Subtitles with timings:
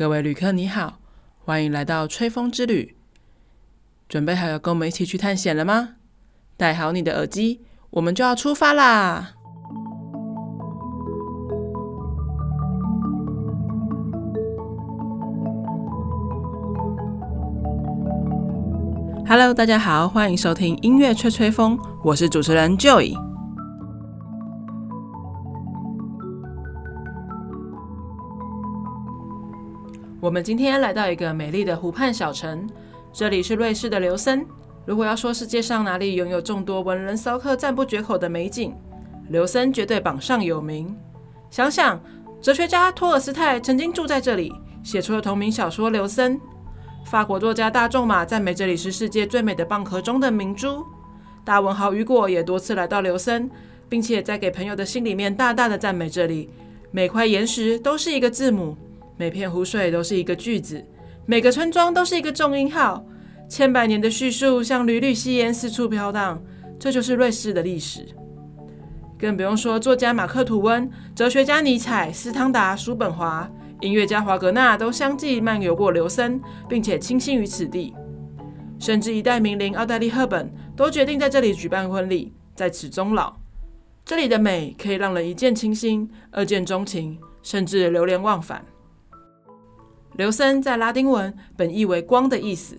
[0.00, 0.98] 各位旅客你好，
[1.44, 2.96] 欢迎来到吹风之旅。
[4.08, 5.96] 准备好要跟我们一起去探险了吗？
[6.56, 7.60] 戴好你的耳机，
[7.90, 9.34] 我们就要出发啦
[19.28, 23.29] ！Hello，大家好，欢迎收听音乐吹吹风，我是主持人 Joy。
[30.20, 32.68] 我们今天来到一个美丽的湖畔小城，
[33.10, 34.44] 这里是瑞士的琉森。
[34.84, 38.74] 如果要说世界上哪里拥有众多文人骚客赞不绝口的美景，
[39.32, 40.94] 琉森绝对榜上有名。
[41.50, 41.98] 想想，
[42.42, 46.38] 哲学家托尔斯泰曾经住在这里，写出了同名小说《琉森》。
[47.06, 50.84] 法国作家大仲马赞美这里是世界最美的蚌壳中的明珠。
[51.46, 53.50] 大文豪雨果也多次来到琉森，
[53.88, 56.50] 并且在给朋友的信里面大大的赞美这里，
[56.90, 58.76] 每块岩石都是一个字母。
[59.20, 60.82] 每片湖水都是一个句子，
[61.26, 63.04] 每个村庄都是一个重音号，
[63.50, 66.42] 千百年的叙述像缕缕细烟四处飘荡，
[66.78, 68.08] 这就是瑞士的历史。
[69.18, 73.46] 更不用说作家马克吐温、哲学家尼采、斯汤达、叔本华、
[73.82, 77.94] 音乐家华格纳都相继漫游过琉森，并且倾心于此地。
[78.78, 83.36] 甚至一代名伶奥黛丽·赫本都决定在这里举办婚礼，在此终老。
[84.02, 88.64] 这里的美可以让人一见倾心，二见钟情，甚至流连忘返。
[90.20, 92.76] 琉森在拉丁文本意为“光”的意思。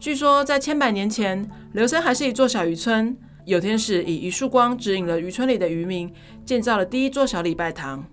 [0.00, 3.14] 据说在千百年前，琉森还是一座小渔村。
[3.44, 6.10] 有天使以一束光指引了渔村里的渔民，
[6.46, 8.06] 建造了第一座小礼拜堂。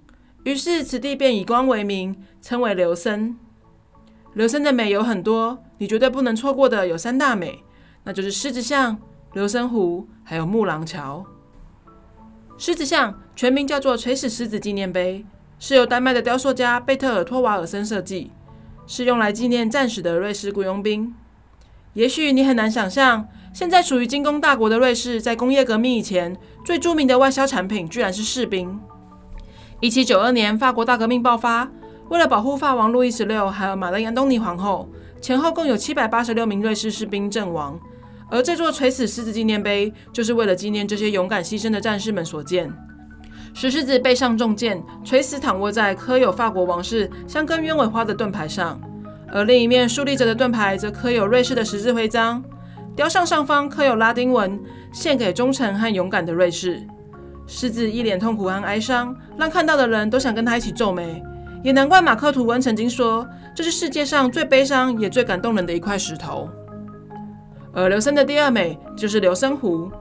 [0.44, 3.38] 于是此地便以光为名，称为琉森。
[4.36, 7.64] 琉森的美有很多，你绝对不能错过的有三大美，
[8.04, 9.00] 那就是狮子像、
[9.36, 11.26] 琉森湖，还有木廊桥。
[12.58, 15.26] 狮子像全名叫做垂死狮子纪念碑，
[15.60, 18.32] 是由丹麦的雕塑家贝特尔托瓦尔森设计。
[18.90, 21.14] 是用来纪念战死的瑞士雇佣兵。
[21.94, 26.36] 也许你很难想象，现在属于精工大国的瑞士，在工业革命以前，
[26.66, 28.80] 最著名的外销产品居然是士兵。
[29.80, 31.70] 一七九二年，法国大革命爆发，
[32.10, 34.90] 为了保护法王路易十六还有玛丽安东尼皇后，
[35.22, 37.80] 前后共有七百八十六名瑞士士兵阵亡。
[38.32, 42.74] 而这座垂死狮子纪念碑，就是为了纪念这些勇敢牺牲的战士们所建。
[43.54, 48.80] 石狮子背上中箭，垂死躺卧在刻有法国王室香根鸢尾花的盾牌上，
[49.32, 52.44] 而另一面竖立着的盾牌则刻有瑞士的十字徽章，
[52.96, 54.60] 雕像上方刻有拉丁文
[54.94, 56.82] “献给忠诚和勇敢的瑞士”。
[57.48, 61.22] 狮子一脸痛苦和哀伤，让看到的人都想跟他一起皱眉。
[61.64, 66.48] 也难怪马克吐温曾经说，这是世界上最悲伤也最感动人的一块石头。
[67.74, 69.92] 而琉森的第二美就是琉森湖。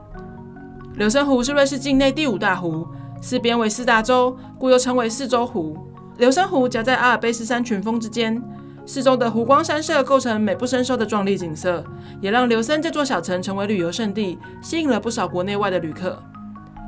[0.97, 2.87] 琉森湖是瑞士境内第五大湖。
[3.21, 5.77] 四边为四大洲，故又称为四洲湖。
[6.17, 8.41] 琉森湖夹在阿尔卑斯山群峰之间，
[8.85, 11.83] 四周的湖光山色构成美不胜收的壮丽景色，
[12.21, 16.21] 也让琉森这座小城成为旅游胜地，吸引了不少国内外的旅客。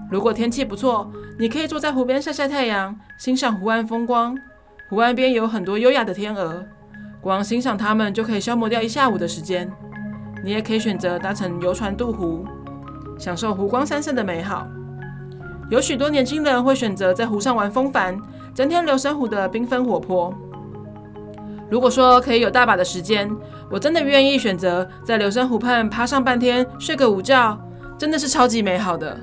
[0.10, 1.10] 如果天气不错，
[1.40, 4.38] 你可以坐在湖边晒晒太阳，欣赏湖岸风光。
[4.90, 6.66] 湖岸边有很多优雅的天鹅，
[7.22, 9.72] 光欣赏它们就可以消磨掉一下午的时间。
[10.44, 12.46] 你也可以选择搭乘游船渡湖，
[13.18, 14.68] 享受湖光山色的美好。
[15.72, 18.20] 有许多年轻人会选择在湖上玩风帆，
[18.54, 20.34] 增添琉森湖的缤纷活泼。
[21.70, 23.32] 如果说可以有大把的时间，
[23.70, 27.58] 我真的愿意选择在琉森湖畔趴上半天睡个午觉，
[27.98, 29.18] 真的是超级美好的。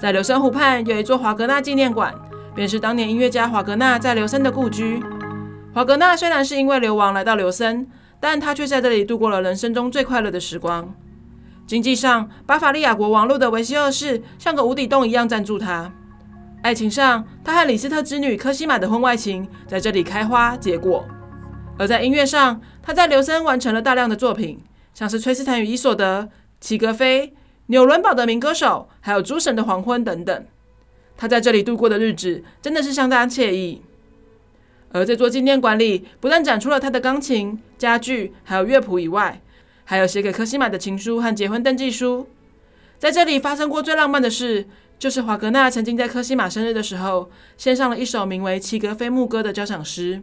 [0.00, 2.12] 在琉森湖畔有一座华格纳纪念馆，
[2.52, 5.00] 便是当年音乐家华格纳在琉森的故居。
[5.72, 7.86] 华格纳虽然是因为流亡来到琉森，
[8.18, 10.92] 但他却在这里度过了人生中最快乐的时光。
[11.70, 15.88] 经济上，巴伐利亚国王路德维希二世像个无底洞一样赞助他；
[16.64, 21.04] 爱情上，他和李斯特之女科西玛的婚外情在这里开花结果；
[21.78, 24.58] 而在音乐上，他在琉森完成了大量的作品，
[24.92, 26.28] 像是崔斯坦与伊索德、
[26.60, 27.32] 齐格飞、
[27.66, 30.44] 纽伦堡的名歌手，还有诸神的黄昏等等。
[31.16, 33.80] 他在这里度过的日子真的是相当惬意。
[34.90, 39.40] 而这座纪念馆里，不但展出了他的钢琴、家具，还有乐谱以外，
[39.90, 42.28] 还有写给科西玛的情书和结婚登记书，
[42.96, 44.68] 在这里发生过最浪漫的事，
[45.00, 47.28] 就是华格纳曾经在科西玛生日的时候，
[47.58, 50.22] 献上了一首名为《齐格飞牧歌》的交响诗，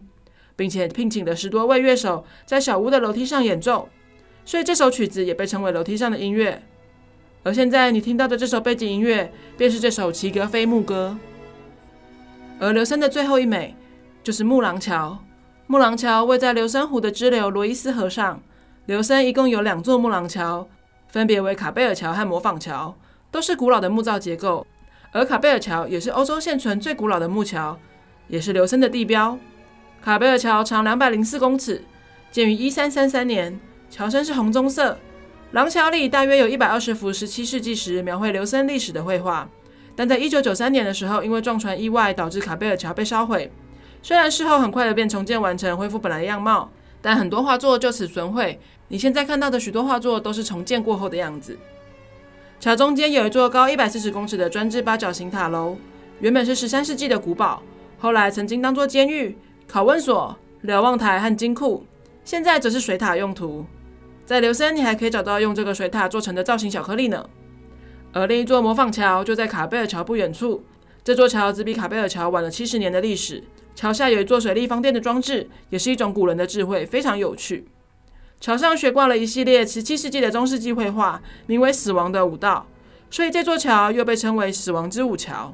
[0.55, 3.89] 并且聘请了十多位乐手在小屋的楼梯上演奏，
[4.45, 6.63] 所以这首曲子也被称为楼梯上的音乐。
[7.43, 11.17] 而现在你听到的这首背景音乐，便是这首《齐格飞牧歌》。
[12.57, 13.75] 而琉森的最后一美，
[14.23, 15.19] 就是木廊桥。
[15.65, 18.41] 木廊桥位在琉森湖的支流罗伊斯河上。
[18.87, 20.65] 琉森一共有两座木廊桥，
[21.09, 22.95] 分别为卡贝尔桥和磨坊桥，
[23.29, 24.65] 都是古老的木造结构。
[25.11, 27.77] 而卡贝尔桥也是欧洲现存最古老的木桥，
[28.29, 29.37] 也是琉森的地标。
[30.01, 31.83] 卡贝尔桥长两百零四公尺，
[32.31, 34.97] 建于一三三三年，桥身是红棕色。
[35.51, 39.49] 廊桥里大约有一百二十幅十七世纪时描绘琉森历史的绘画，
[39.97, 43.51] 但在一九九三年的时候，因为撞船意外导致卡贝尔桥被烧毁。
[44.01, 46.71] 虽然事后很快的便重建完成，恢复本来的样貌，
[47.01, 48.59] 但很多画作就此损毁。
[48.89, 51.57] 你现在看到的许多画作都是重建过后的样子。
[52.59, 55.77] 桥中间有一座高一百四十公尺的专制八角形塔楼，
[56.19, 57.61] 原本是十三世纪的古堡，
[57.99, 59.37] 后来曾经当作监狱、
[59.69, 61.85] 拷问所、瞭望台和金库，
[62.23, 63.65] 现在则是水塔用途。
[64.25, 67.29] 在留森，你还可以找到用这个水塔做成的造型巧克力呢。
[68.11, 70.63] 而另一座模仿桥就在卡贝尔桥不远处，
[71.03, 73.43] 这座桥只比卡贝尔桥晚了七十年的历史。
[73.77, 77.67] 桥下有一座水力发电的装置，也是一种古人的智慧，非常有趣。
[78.41, 82.65] 桥上悬挂了一系列十七世纪的中世纪绘画，名为《死亡的舞蹈》，
[83.15, 85.53] 所以这座桥又被称为“死亡之舞桥”。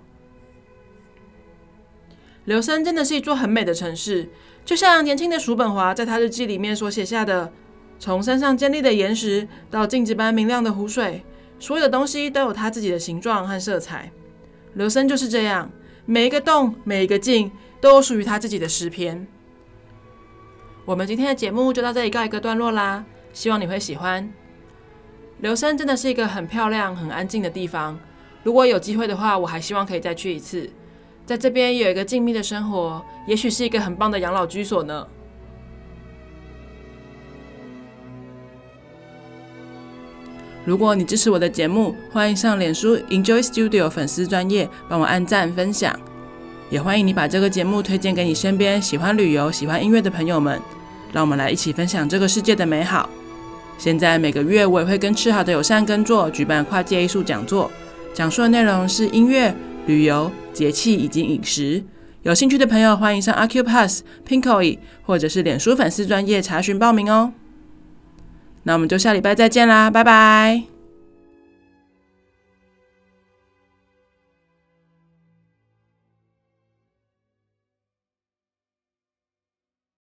[2.47, 4.29] 琉森真的是一座很美的城市，
[4.63, 7.51] 就像年轻的叔本华在他日记里面所写下的。
[7.99, 11.25] 从山上尖利的岩石到镜子般明亮的湖水，
[11.59, 14.11] 所有的东西都有它自己的形状和色彩。
[14.77, 15.69] 琉森就是这样，
[16.05, 19.25] 每一个洞、每一个镜都有属于它自己的诗篇。
[20.83, 24.29] 我们今天的节目就到这里告一个段落啦，希望你会喜欢。
[25.41, 27.97] 琉森真的是一个很漂亮、很安静的地方。
[28.43, 30.69] 如果有机会的话，我还希望可以再去一次。
[31.25, 35.07] 在这边有一个静谧的生活，也许是一个很棒的养老居所呢。
[40.65, 45.93] 如果你支持我的节目，欢迎上脸书 Enjoy Studio 粉丝专页帮我按赞分享，
[46.69, 50.57] 也欢迎你把这个节目推荐给你身边喜欢旅游、喜欢音乐的朋友们，
[51.11, 53.09] 让我们来一起分享这个世界的美好。
[53.77, 57.69] 现在每个月我也会跟吃好的友善耕作举办跨界艺术讲座，
[58.13, 59.53] 讲述的内容是音乐、
[59.85, 61.83] 旅游、节气以及饮食。
[62.21, 67.33] 有兴趣的朋友欢迎上 Acupass、Pinkoi 或者是脸书粉丝专业查询报名哦。
[68.63, 70.72] 那我们就下礼拜再见啦，拜拜。